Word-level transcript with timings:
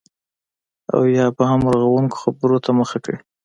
او 0.93 1.01
یا 1.17 1.25
به 1.37 1.43
هم 1.49 1.61
رغونکو 1.73 2.17
خبرو 2.23 2.57
ته 2.65 2.69
مخه 2.79 2.97
کړي 3.03 3.17